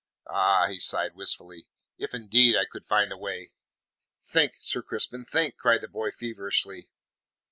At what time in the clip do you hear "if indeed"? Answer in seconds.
1.99-2.55